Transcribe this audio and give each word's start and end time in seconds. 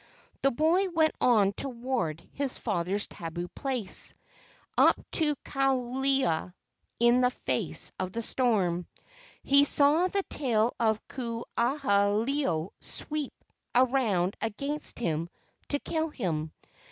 The 0.41 0.49
boy 0.49 0.89
went 0.89 1.13
on 1.21 1.53
toward 1.53 2.27
his 2.33 2.57
father's 2.57 3.05
tabu 3.05 3.49
place, 3.49 4.15
up 4.75 4.99
to 5.11 5.35
Kalewa, 5.45 6.55
in 6.99 7.21
the 7.21 7.29
face 7.29 7.91
of 7.99 8.11
the 8.11 8.23
storm. 8.23 8.87
He 9.43 9.63
saw 9.63 10.07
the 10.07 10.23
tail 10.27 10.73
of 10.79 11.07
Ku 11.07 11.45
aha 11.55 12.15
ilo 12.27 12.73
sweep 12.79 13.33
around 13.75 14.35
against 14.41 14.97
him 14.97 15.29
to 15.69 15.77
kill 15.77 16.09
him. 16.09 16.51